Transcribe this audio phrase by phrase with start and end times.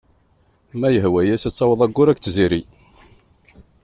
[0.79, 2.61] Ma yehwa-as ad taweḍ aggur akked tziri.